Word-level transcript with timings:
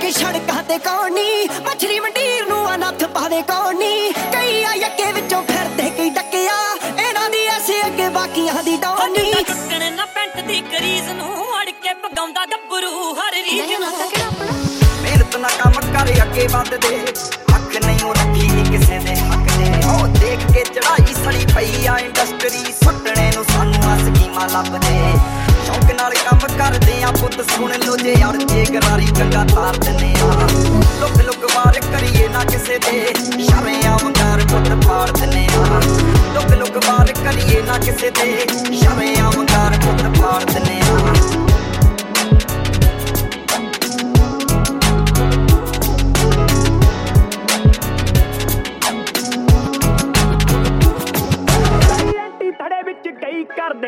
ਕੇ 0.00 0.10
ਸੜਕਾਂ 0.12 0.62
ਤੇ 0.62 0.76
ਕੌਣੀ 0.78 1.48
ਮਛਰੀ 1.66 1.98
ਮੰਡੀਰ 2.00 2.44
ਨੂੰ 2.48 2.74
ਅਨੱਥ 2.74 3.04
ਪਾਵੇ 3.14 3.40
ਕੌਣੀ। 3.42 4.12
ਕਈ 4.34 4.62
ਆ 4.64 4.74
ਯੱਕੇ 4.74 5.10
ਵਿੱਚੋਂ 5.12 5.42
ਫਿਰਦੇ 5.42 5.88
ਕਈ 5.96 6.10
ਡੱਕਿਆ 6.10 6.56
ਇਹਨਾਂ 6.98 7.28
ਦੀ 7.30 7.44
ਐਸੇ 7.54 7.80
ਅੱਗੇ 7.86 8.08
ਬਾਕੀਆਂ 8.16 8.62
ਦੀ 8.64 8.76
ਡੌਣੀ 8.76 9.32
ਟੁੱਟਣ 9.32 9.92
ਨਾ 9.94 10.06
ਪੈਂਟ 10.14 10.40
ਦੀ 10.46 10.60
ਕਰੀਜ਼ 10.72 11.08
ਨੂੰ 11.10 11.30
ਅੜ 11.60 11.70
ਕੇ 11.82 11.94
ਪਗਾਉਂਦਾ 12.02 12.44
ਗੱਭਰੂ 12.52 13.12
ਹਰ 13.14 13.32
ਰੀਜ 13.34 13.72
ਨੂੰ। 13.72 13.92
ਮਿਹਨਤ 15.02 15.36
ਨਾ 15.36 15.48
ਕੰਮ 15.58 15.80
ਕਰ 15.92 16.12
ਅੱਗੇ 16.22 16.46
ਵੱਧਦੇ। 16.52 16.96
ਹੱਕ 17.54 17.76
ਨਹੀਂ 17.84 18.04
ਉਹ 18.04 18.14
ਰੱਖੀ 18.14 18.48
ਨੀ 18.50 18.64
ਕਿਸੇ 18.70 18.98
ਦੇ 18.98 19.16
ਹੱਕ 19.22 19.50
ਦੇ 19.58 19.72
ਉਹ 19.88 20.06
ਦੇਖ 20.20 20.46
ਕੇ 20.52 20.64
ਚੜਾਈ 20.74 21.14
ਸੜੀ 21.24 21.46
ਪਈ 21.54 21.86
ਆ 21.86 21.98
ਇੰਡਸਟਰੀ 21.98 22.72
ਸੁੱਟਣੇ 22.84 23.30
ਨੂੰ 23.34 23.44
ਸਾਨੂੰ 23.44 23.90
ਆ 23.90 23.96
ਸਕੀਮਾਂ 24.04 24.48
ਲੱਭਦੇ। 24.48 24.96
ਕਰਦੇ 26.66 27.02
ਆ 27.02 27.10
ਪੁੱਤ, 27.10 27.40
ਸੁਣ 27.50 27.72
ਲੋ 27.86 27.96
ਜੇ 27.96 28.14
ਅੜ 28.14 28.36
ਜੇ 28.36 28.64
ਗਰਾਰੀ 28.74 29.06
ਕੰਗਾ 29.18 29.44
ਤਾਰ 29.54 29.76
ਦਿੰਨੇ 29.76 30.12
ਆ। 30.22 30.48
ਲੁੱਕ 31.00 31.20
ਲੁੱਕ 31.22 31.44
ਵਾਰ 31.54 31.80
ਕਰੀਏ 31.80 32.28
ਨਾ 32.28 32.44
ਕਿਸੇ 32.44 32.78
ਦੇ 32.78 33.12
ਸ਼ਰਮਿਆਂ 33.44 33.98
ਵੰਗਾਰ 34.04 34.40
ਪੁੱਤ 34.40 34.86
ਪਾੜ 34.86 35.10
ਦਿੰਨੇ 35.10 35.46
ਆ। 35.56 35.80
ਲੁੱਕ 36.34 36.54
ਲੁੱਕ 36.54 36.76
ਵਾਰ 36.88 37.12
ਕਰੀਏ 37.12 37.62
ਨਾ 37.62 37.78
ਕਿਸੇ 37.78 38.10
ਦੇ 38.10 38.46
ਸ਼ਰਮਿਆਂ 38.80 39.15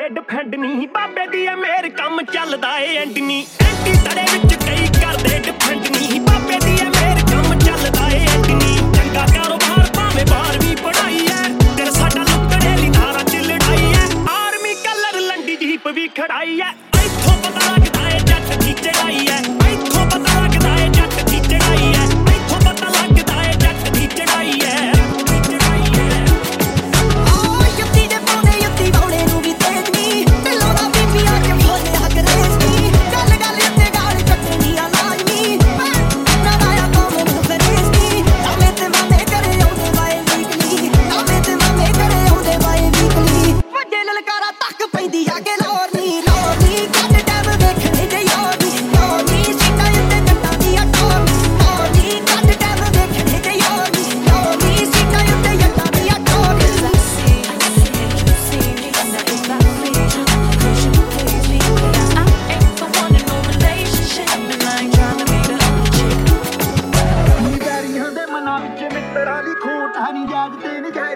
ਕਰਦੇ 0.08 0.20
ਡਿਫੈਂਡ 0.20 0.54
ਨਹੀਂ 0.54 0.86
ਬਾਬੇ 0.88 1.26
ਦੀ 1.26 1.44
ਐ 1.46 1.54
ਮੇਰ 1.56 1.88
ਕੰਮ 1.88 2.20
ਚੱਲਦਾ 2.22 2.76
ਏ 2.78 2.96
ਐਂਡ 2.96 3.18
ਨਹੀਂ 3.18 3.44
ਐਂਟੀ 3.60 3.92
ਥੜੇ 4.04 4.22
ਵਿੱਚ 4.32 4.54
ਕਈ 4.54 4.86
ਕਰਦੇ 5.00 5.38
ਡਿਫੈਂਡ 5.38 5.86
ਨਹੀਂ 5.96 6.20
ਬਾਬੇ 6.20 6.58
ਦੀ 6.64 6.76
ਐ 6.80 6.84
ਮੇਰ 6.84 7.20
ਕੰਮ 7.32 7.58
ਚੱਲਦਾ 7.58 8.08
ਏ 8.08 8.20
ਐਂਡ 8.34 8.46
ਨਹੀਂ 8.46 8.92
ਚੰਗਾ 8.92 9.26
ਕਾਰੋਬਾਰ 9.34 9.90
ਭਾਵੇਂ 9.96 10.24
ਬਾਹਰ 10.26 10.58
ਵੀ 10.58 10.74
ਪੜਾਈ 10.74 11.26
ਐ। 11.26 11.48
ਦਿਲ 11.76 11.90
ਸਾਡਾ 11.90 12.22
ਲੁੱਟੜੇ 12.22 12.76
ਲਈ 12.76 12.88
ਨਾਰਾ 12.88 13.22
ਚ 13.22 13.36
ਲੜਾਈ 13.36 13.92
ਐ। 13.94 14.06
ਆਰਮੀ 14.30 14.74
ਕਲਰ, 14.84 15.20
ਲੰਡੀ 15.20 15.56
ਜੀਪ 15.56 15.88
ਵੀ 15.88 16.08
ਖੜਾਈ 16.08 16.60
ਐ। 16.60 16.72
ਇੱਥੋਂ 17.04 17.36
ਪਤਾ 17.42 17.70
ਲੱਗਦਾ 17.70 18.08
ਏ 18.08 18.18
ਜੱਟ 18.20 18.64
ਦੀ 18.64 18.72
ਚੜਾਈ 18.72 19.26
ਐ। 19.26 19.38
ਇੱਥੋਂ 19.72 20.06
ਪਤਾ 20.06 20.40
ਲੱਗਦਾ 20.40 20.76
ਏ 20.76 20.88
ਜੱਟ 20.88 21.22
ਦੀ 21.30 21.40
ਚੜਾਈ 21.40 21.92
ਐ। 21.94 22.07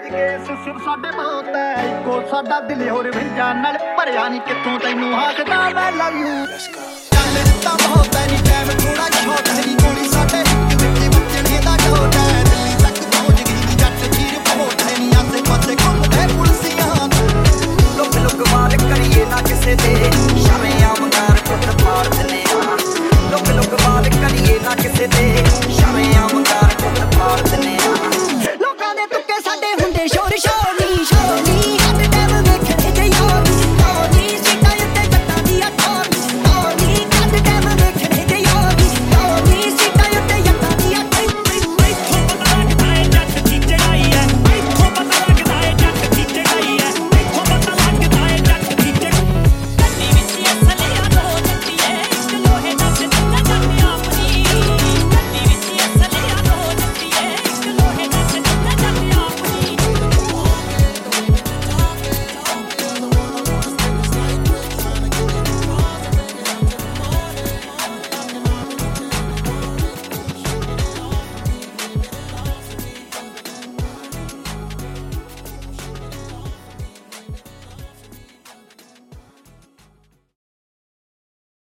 ਤੇ 0.03 0.09
ਨਜਾਇਜ਼ 0.09 0.47
ਕੇਸ 0.47 0.63
ਸਿਰ 0.63 0.77
ਸਾਡੇ 0.85 1.11
ਬਹੁਤ 1.11 1.47
ਹੈ। 1.55 1.73
ਇੱਕੋ 1.83 2.21
ਸਾਡਾ 2.31 2.59
ਦਿਲ 2.59 2.89
ਹੋਰ 2.89 3.09
ਵਿੰਜਾਂ 3.11 3.53
ਨਾਲ 3.55 3.77
ਭਰਿਆ 3.97 4.27
ਨਹੀਂ 4.27 4.41
ਕਿੱਥੋਂ 4.41 4.79
ਤੈਨੂੰ 4.79 5.13
ਹਾਕਦਾ 5.13 5.69
ਮੈਂ 5.69 5.91
ਲਵ 5.91 6.17
ਯੂ 6.17 6.45
ਚੱਲ 6.45 6.57
ਦਿੱਤਾ 6.57 7.12